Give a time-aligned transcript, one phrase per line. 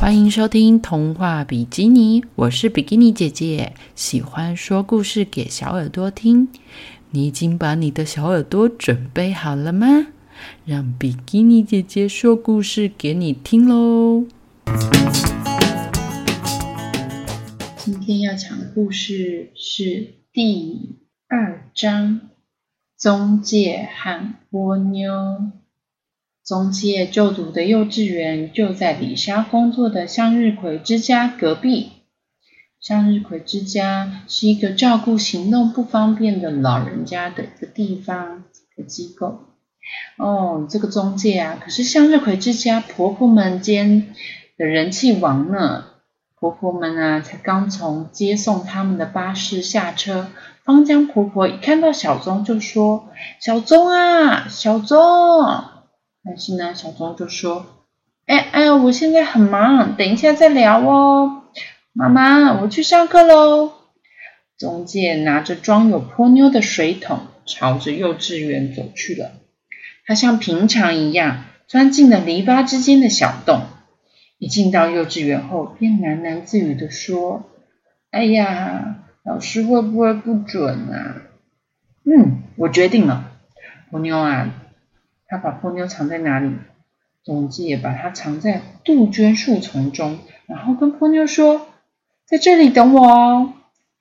[0.00, 6.48] 欢迎收听童话比基尼，我是比基尼姐姐，喜欢说故事给小耳朵听。
[7.10, 10.06] 你已经把你的小耳朵准备好了吗？
[10.64, 14.24] 让比基尼姐姐说故事给你听喽！
[17.76, 20.96] 今天要讲的故事是第
[21.28, 22.14] 二章
[22.98, 25.12] 《中介和蜗妞》。
[26.44, 31.92] 中介就读的幼稚园就在李莎工作的向日葵之家隔壁。
[32.80, 39.44] 向日葵之家是一个照顾行动不方便的老人家的一个地方、一个机构。
[40.16, 44.14] 哦，这个中介啊，可是向日葵之家婆婆们间
[44.56, 45.84] 的人气王呢。
[46.36, 50.28] 婆婆们啊，才刚从接送他们的巴士下车，
[50.64, 53.10] 芳江婆婆一看到小钟就说
[53.42, 54.98] ：“小钟啊，小钟。”
[56.24, 57.86] 但是呢，小钟就说
[58.26, 61.44] ：“哎哎，我现在很忙，等一下再聊哦。”
[61.92, 63.72] 妈妈，我去上课喽。
[64.58, 69.32] 中介拿着装有泼妞的水桶，朝着幼稚园走去了。
[70.04, 73.62] 他像平常一样，钻进了篱笆之间的小洞。
[74.38, 77.50] 一进到幼稚园后，便喃喃自语的说
[78.12, 81.22] ：“哎呀，老师会不会不准啊？”
[82.04, 83.32] 嗯，我决定了，
[83.90, 84.54] 泼妞啊。
[85.30, 86.50] 他把波妞藏在哪里？
[87.22, 91.68] 中介把它藏在杜鹃树丛中，然后跟波妞说
[92.26, 93.52] ：“在这里等我哦。”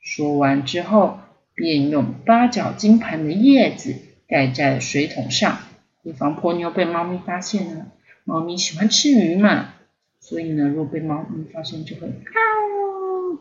[0.01, 1.19] 说完之后，
[1.53, 3.93] 便用八角金盘的叶子
[4.27, 5.59] 盖在了水桶上，
[6.01, 7.87] 以防波妞被猫咪发现呢。
[8.23, 9.73] 猫咪喜欢吃鱼嘛，
[10.19, 12.41] 所以呢，如果被猫咪发现，就会啊，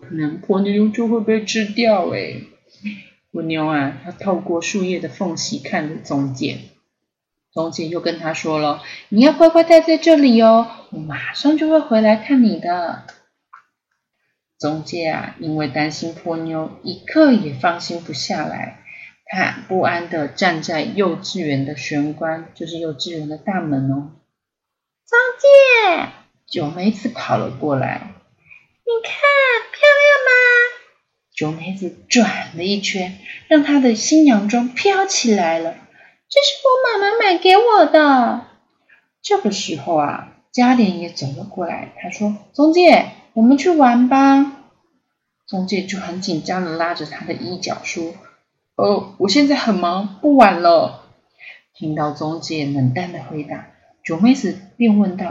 [0.02, 2.42] 可能波妞就会被吃掉哎。
[3.30, 6.58] 波妞啊，它透过树叶的缝隙看着中介。
[7.58, 13.02] 中介又跟他说了：“你要乖乖待在这里哦，我马上就会回来看你的。”
[14.60, 18.84] 中介啊，因为担心波妞，一刻也放心不下来，
[19.24, 24.12] 他不安的站在幼稚园的玄关，就是幼稚园的大门哦。
[25.08, 26.08] 中介，
[26.46, 28.14] 九妹子跑了过来，
[28.84, 29.12] 你看
[29.72, 30.30] 漂亮吗？
[31.34, 35.74] 九妹子转了一圈，让她的新娘妆飘起来了。
[36.30, 38.44] 这是我妈妈买给我的。
[39.22, 41.94] 这个时候啊，嘉莲也走了过来。
[42.00, 44.52] 他说：“中介，我们去玩吧。”
[45.48, 48.12] 中介就很紧张的拉着他的衣角说
[48.76, 51.04] ：“哦，我现在很忙，不晚了。”
[51.74, 53.68] 听到中介冷淡的回答，
[54.04, 55.24] 九妹子便问道：“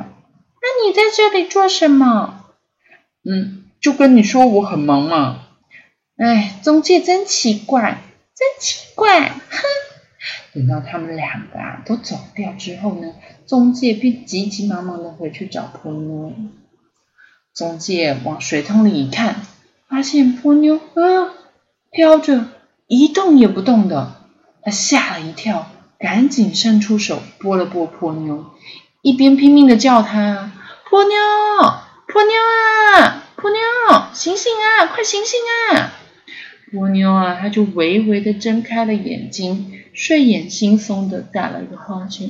[0.61, 2.45] 那你在这里做什么
[3.23, 5.41] ？”“嗯，就跟你说我很忙嘛。
[6.17, 8.01] ”“哎，中介真奇怪，
[8.35, 9.61] 真奇怪，哼。”
[10.57, 13.13] 等到他们两个啊都走掉之后呢，
[13.45, 16.33] 中介便急急忙忙的回去找波妞。
[17.53, 19.35] 中介往水桶里一看，
[19.87, 21.35] 发现波妞啊
[21.91, 22.45] 飘着
[22.87, 24.15] 一动也不动的，
[24.63, 25.69] 他吓了一跳，
[25.99, 28.45] 赶紧伸出手拨了拨波妞，
[29.03, 30.51] 一边拼命的叫他
[30.89, 31.15] ：“波妞，
[32.07, 32.33] 波妞
[32.95, 33.59] 啊，波妞，
[34.11, 35.39] 醒醒啊，快醒醒
[35.71, 35.91] 啊！”
[36.73, 39.76] 波妞啊，他就微微的睁开了眼睛。
[39.97, 42.29] 睡眼惺忪的打了一个哈欠，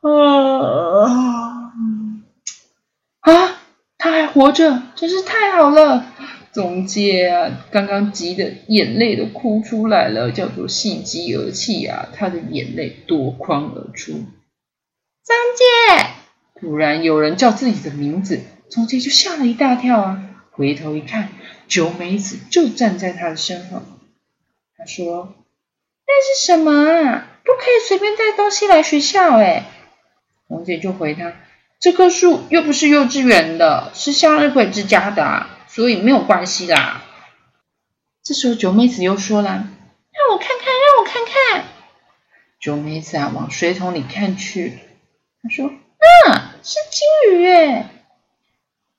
[0.00, 1.70] 啊
[3.20, 3.60] 啊！
[3.98, 6.06] 他还活着，真是太好了！
[6.50, 12.08] 中介啊，刚刚急的眼泪都哭出来了，叫做喜极而泣啊！
[12.14, 14.12] 他的眼泪夺眶而出。
[14.12, 14.24] 中
[15.58, 15.64] 介，
[16.58, 20.22] 突然有人叫自己的名字，中介就吓了一大跳啊！
[20.52, 21.28] 回头一看，
[21.68, 23.82] 九美子就站在他的身后。
[24.74, 25.34] 他说。
[26.08, 27.26] 那是什么啊？
[27.44, 29.64] 不可以随便带东西来学校哎！
[30.48, 31.34] 红姐就回他
[31.78, 37.02] ：“这棵树又不是幼稚园的，是向日葵之家的，所以没有关系啦。”
[38.24, 39.48] 这时候九妹子又说了
[40.12, 41.64] ：“让我看看，让我看看。”
[42.60, 44.78] 九妹子啊，往水桶里看去，
[45.42, 45.66] 她说
[46.26, 47.90] ：“啊，是金鱼哎！”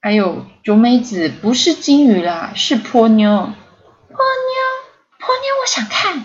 [0.02, 3.30] 还有九妹子不是金鱼啦，是泼妞。
[3.30, 4.18] 泼妞，
[5.20, 6.24] 泼妞，我想看。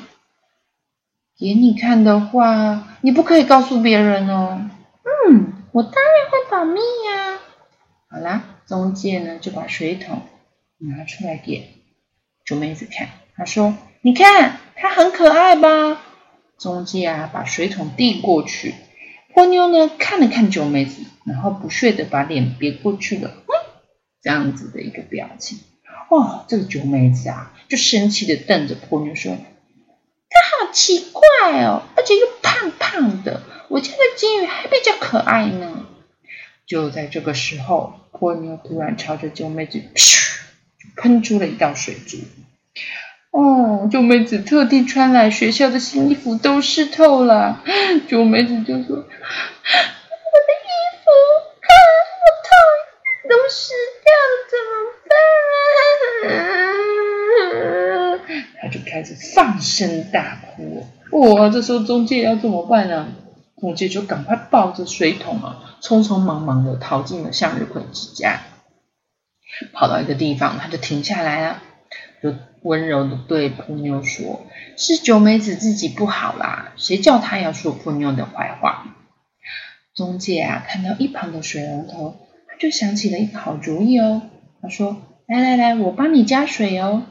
[1.36, 4.70] 给你看的话，你不可以告诉别人哦。
[5.28, 7.40] 嗯，我当然会保密呀。
[8.08, 10.22] 好啦，中介呢就把水桶
[10.78, 11.74] 拿出来给
[12.44, 13.08] 九妹子看。
[13.36, 16.00] 他说：“你看，它很可爱吧？”
[16.56, 18.72] 中介啊，把水桶递过去。
[19.34, 23.32] 波妞呢看了看九妹子，然后不屑的把脸别过去了。
[23.34, 23.52] 嗯，
[24.22, 25.58] 这样子的一个表情。
[26.10, 29.36] 哦，这个九妹子啊，就生气的瞪着波妞说。
[30.74, 31.22] 奇怪
[31.62, 33.40] 哦，而且又胖胖的。
[33.68, 35.86] 我家的金鱼还比较可爱呢。
[36.66, 40.40] 就在这个时候，波妞突然朝着九妹子噗
[40.96, 42.18] 喷出了一道水珠。
[43.30, 47.62] 哦，九妹子特地穿来学校的新衣服都湿透了。
[48.08, 49.08] 九妹子就说：“我的衣
[51.02, 51.10] 服，
[51.60, 51.70] 啊
[52.20, 52.50] 好痛，
[53.30, 53.72] 都湿
[54.04, 54.72] 掉了，怎么
[55.08, 55.12] 办？”
[58.62, 60.84] 他就开始放声大哭。
[61.12, 63.06] 哇，这时候中介要怎么办呢？
[63.60, 68.40] 中介就赶快抱着水桶啊，匆匆忙忙的逃进了向日葵之家。
[69.72, 71.62] 跑到一个地方，他就停下来了，
[72.20, 74.46] 就温柔的对波妞说
[74.76, 78.96] ：“是九美子自己不好啦，谁叫她要说波妞的坏话？”
[79.94, 82.16] 中介啊，看到一旁的水龙头，
[82.48, 84.22] 他就想起了一个好主意哦。
[84.60, 84.96] 他说
[85.28, 87.04] ：“来来来，我帮你加水哦。”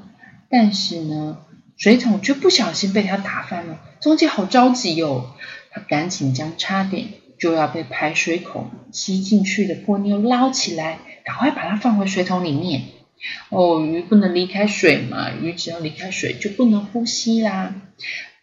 [0.52, 1.38] 但是呢，
[1.78, 3.80] 水桶却不小心被他打翻了。
[4.02, 5.36] 中介好着急哦，
[5.72, 7.08] 他赶紧将差点
[7.40, 11.00] 就要被排水孔吸进去的波妞捞起来。
[11.26, 12.82] 赶快把它放回水桶里面。
[13.48, 17.76] 哦，鱼不能离开水嘛，鱼只要离开水就不能呼吸啦。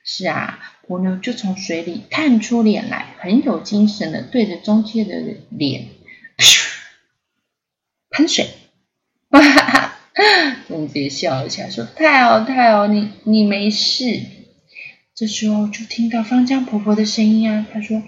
[0.02, 5.14] 是啊，波妞就从水里探出脸来，很有精神的对着中介的
[5.50, 5.88] 脸
[8.08, 8.48] 喷水。
[9.30, 9.79] 哈哈，
[10.68, 14.20] 中介笑一下说：“太好太好，你你没事。”
[15.14, 18.02] 这时候就听到方江婆婆的声音啊，她说：“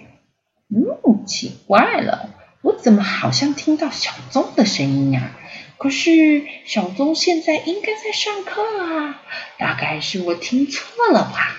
[0.69, 2.29] 嗯，奇怪了。”
[2.63, 5.35] 我怎么好像听到小宗的声音呀？
[5.77, 9.21] 可是小宗现在应该在上课啊，
[9.59, 11.57] 大概是我听错了吧？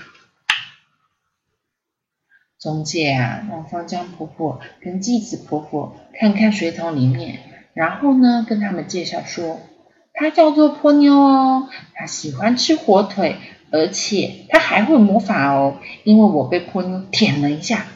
[2.59, 7.41] 中介啊，让方江婆婆跟继子婆婆看看水桶里面，
[7.75, 9.61] 然后呢，跟他们介绍说，
[10.15, 13.37] 她叫做波妞哦，她喜欢吃火腿，
[13.71, 17.87] 而且她还会魔法哦，因为我被波妞舔了一下。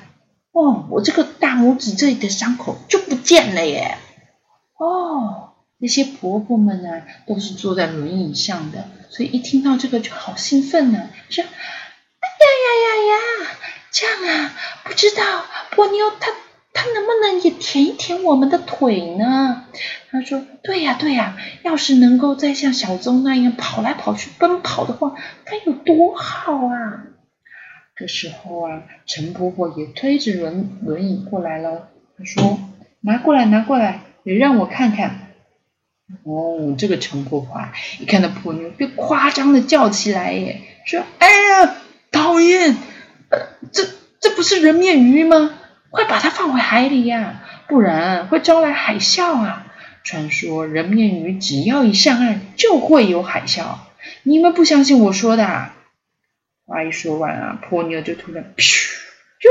[0.52, 3.96] 哦，我这个大拇指这里的伤口就不见了耶！
[4.76, 13.56] 哦，那些婆婆们啊，都是坐在轮椅上的，所以一听到这个就好兴奋呢，说：“哎呀呀呀呀，
[13.92, 16.32] 这样啊，不知道波妞她
[16.80, 19.64] 他能不能也舔一舔我们的腿呢？”
[20.12, 27.02] 他说：“对呀对呀，要是能够再像小宗那样跑来跑去奔跑的话，该有多好啊！”
[27.96, 31.88] 这时候啊，陈婆婆也推着轮轮椅过来了。
[32.16, 32.60] 她说
[33.02, 35.32] ：“拿过来，拿过来，也让我看看。”
[36.22, 41.74] 哦，这个陈婆婆啊，一看到婆妞，就夸张的叫起来耶，说：“哎呀，
[42.12, 42.76] 讨厌！
[43.72, 43.84] 这
[44.20, 45.57] 这不是人面鱼吗？
[45.90, 49.66] 快把它放回海里呀，不然会招来海啸啊！
[50.04, 53.62] 传说人面鱼只要一上岸，就会有海啸。
[54.22, 55.74] 你们不相信我说的？”啊
[56.66, 58.90] 话一说完啊，婆妞就突然噗，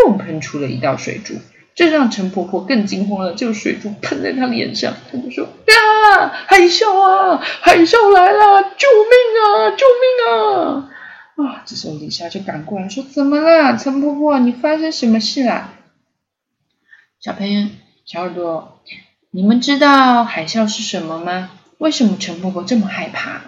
[0.06, 1.34] 又喷出了一道水珠，
[1.74, 3.34] 这让陈婆婆更惊慌了。
[3.34, 10.90] 这个水珠喷在她脸上，她就说：“呀，海啸啊，海啸来了，救命啊，救命啊！”
[11.38, 14.38] 啊，这时候李莎就赶过来说：“怎么了，陈婆婆？
[14.40, 15.72] 你发生什么事了？”
[17.28, 17.68] 小朋友，
[18.06, 18.80] 小耳朵，
[19.32, 21.52] 你们知道海啸是什么吗？
[21.78, 23.42] 为什么陈婆婆这么害怕？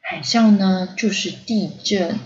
[0.00, 2.20] 海啸呢，就是地震。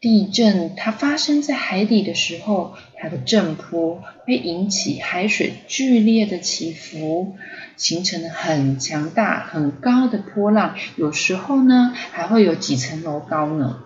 [0.00, 7.36] 地震它发生在海底的时候，它的震波会引起海水剧烈的起伏，
[7.76, 10.76] 形成了很强大、很高的波浪。
[10.96, 13.80] 有时候呢，还会有几层楼高呢。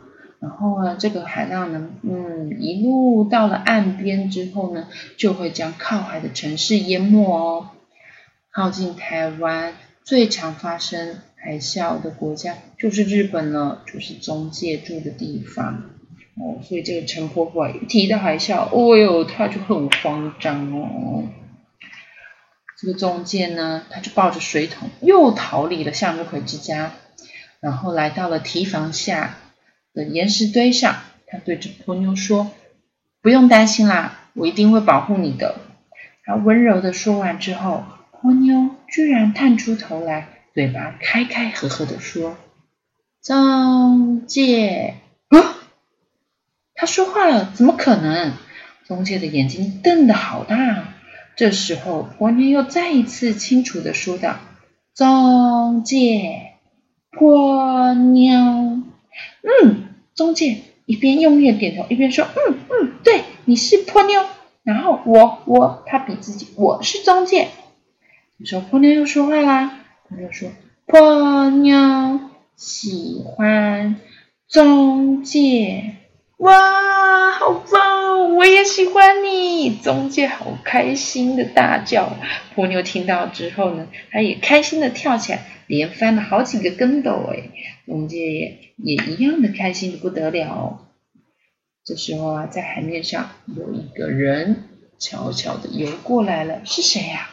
[0.47, 4.87] 然后呢，这个海浪呢，嗯，一路到了岸边之后呢，
[5.17, 7.71] 就会将靠海的城市淹没哦。
[8.53, 9.75] 靠近台湾
[10.05, 15.91] 最常发生海啸的国家就是日本了，就是中介住的地方。
[16.37, 21.25] 哦，所以这个陈婆婆一提到海啸，哦哟，她就很慌张哦。
[22.79, 26.93] 这个中介呢，他就抱着水桶又逃离了向日葵之家，
[27.59, 29.35] 然后来到了堤防下
[29.97, 30.95] 的岩石堆上。
[31.27, 32.53] 他对着波妞说
[33.21, 35.57] ：“不用担心啦，我一定会保护你的。”
[36.25, 42.37] 他温柔的说完之后，波妞居然探出头来，嘴巴开开合合的说
[43.21, 44.95] ：“中介。”
[45.31, 45.57] 啊
[46.79, 48.35] 他说话了，怎么可能？
[48.87, 50.93] 中介的眼睛瞪得好大。
[51.35, 54.37] 这时候，婆妞又再一次清楚的说道
[54.95, 56.53] ：“中介，
[57.11, 58.46] 婆妞，
[60.17, 64.21] 中介一边用力的点头，一边说：嗯嗯，对，你是泼妞。
[64.65, 67.49] 然后我我，他比自己，我是中介。
[68.41, 70.49] 这时候，婆妞又说话啦，婆妞说：
[70.87, 72.19] 泼妞
[72.57, 73.97] 喜欢
[74.49, 75.97] 中介。”
[76.39, 78.35] 哇，好棒！
[78.37, 79.75] 我也喜欢你。
[79.77, 82.15] 中介好开心的大叫。
[82.55, 87.31] 波妞听到之后呢，她也开心的跳起来，连翻了好几个跟斗。
[87.33, 87.49] 哎，
[87.87, 90.87] 中介也也一样的开心的不得了。
[91.85, 94.65] 这时候啊，在海面上有一个人
[94.99, 97.31] 悄悄的游过来了，是谁呀？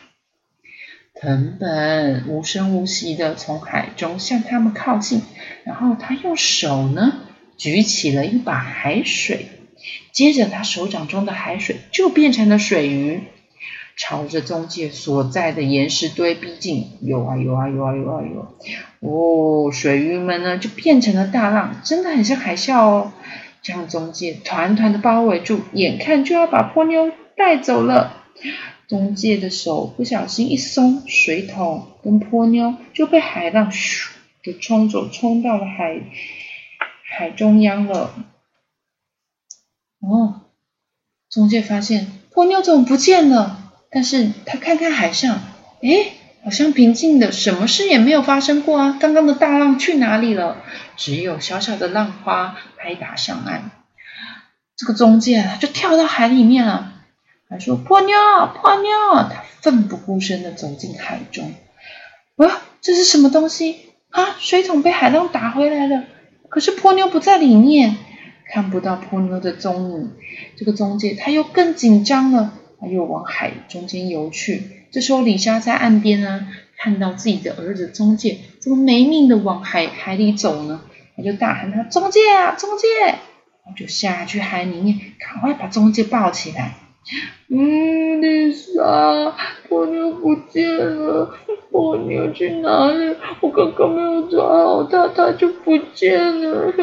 [1.19, 5.21] 藤本无声无息的从海中向他们靠近，
[5.65, 7.19] 然后他用手呢
[7.57, 9.47] 举起了一把海水，
[10.11, 13.21] 接着他手掌中的海水就变成了水鱼，
[13.95, 18.55] 朝着中介所在的岩石堆逼近，游啊游啊游啊游啊游，
[18.99, 23.11] 哦，水鱼们呢就变成了大浪，真的很像海啸哦。
[23.61, 28.25] 将中介团团的包围住，眼看就要把波妞带走了。
[28.89, 34.09] 中介的手不小心一松，水桶跟波妞就被海浪咻
[34.43, 35.97] 的冲走，冲到了海
[37.15, 38.15] 海中央了。
[39.99, 40.41] 哦，
[41.29, 43.71] 中介发现波妞怎么不见了？
[43.91, 45.39] 但是他看看海上，
[45.81, 48.97] 诶，好像平静的，什么事也没有发生过啊！
[48.99, 50.57] 刚刚的大浪去哪里了？
[50.97, 53.69] 只有小小的浪花拍打上岸。
[54.75, 56.93] 这个中介就跳到海里面了，
[57.47, 58.17] 还说：“破妞，
[58.55, 58.89] 破妞！”
[59.31, 61.53] 他奋不顾身的走进海中。
[62.37, 63.93] 啊，这是什么东西？
[64.09, 66.03] 啊，水桶被海浪打回来了。
[66.53, 67.97] 可是泼妞不在里面，
[68.45, 70.11] 看不到泼妞的踪影。
[70.55, 74.61] 这个中介他又更紧张了，他又往海中间游去。
[74.91, 80.81] 这时候，李莎在岸边呢，看到自己的儿子中介怎么没命的往海海里走呢？
[81.17, 82.87] 他就大喊：“他中介啊，中介！”
[83.65, 86.75] 然后就下去海里面，赶快把中介抱起来。
[87.49, 89.35] 嗯，丽莎，
[89.67, 91.35] 波妞不见了，
[91.69, 93.15] 波妞去哪里？
[93.41, 96.73] 我刚刚没有抓好它，它就不见了。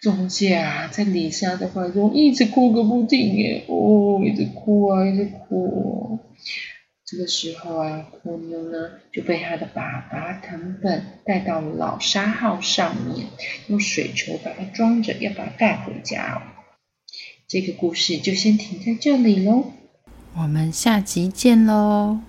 [0.00, 6.18] 中介啊，在李莎的怀中一直哭个不停耶，哦，一直哭啊，一直哭。
[7.04, 13.26] 这个时候啊，波妞呢就被他的爸爸藤本带到了老沙号上面，
[13.66, 16.40] 用水球把它装着，要把它带回家哦。
[17.50, 19.72] 这个故事就先停在这里喽，
[20.36, 22.20] 我们下集见喽。